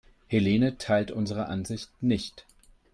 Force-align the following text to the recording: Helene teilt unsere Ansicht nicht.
Helene 0.29 0.79
teilt 0.79 1.11
unsere 1.11 1.45
Ansicht 1.45 1.91
nicht. 2.01 2.47